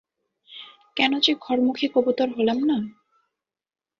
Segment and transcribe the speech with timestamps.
[0.97, 2.77] কেন যে ঘরমুখী কবুতর হলাম না?